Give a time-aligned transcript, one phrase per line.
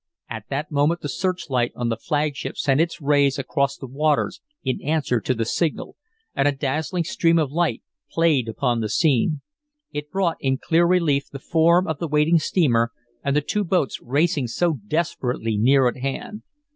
[0.27, 4.81] At that moment the searchlight on the flagship sent its rays across the waters in
[4.81, 5.95] answer to the signal,
[6.33, 9.41] and a dazzling stream of light played upon the scene.
[9.91, 12.91] It brought in clear relief the form of the waiting steamer,
[13.23, 16.41] and the two boats racing so desperately near at hand.